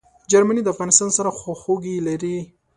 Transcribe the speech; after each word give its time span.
جرمني 0.31 0.61
د 0.63 0.67
افغانستان 0.73 1.09
سره 1.17 1.29
خواخوږي 1.39 1.95
لري. 2.07 2.37